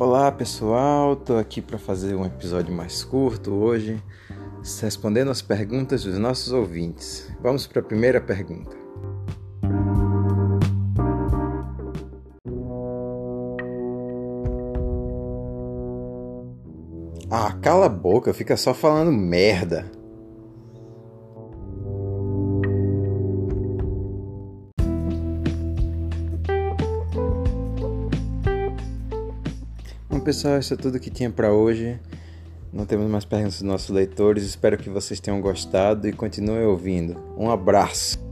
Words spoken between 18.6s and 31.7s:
falando merda. Bom, pessoal, isso é tudo que tinha para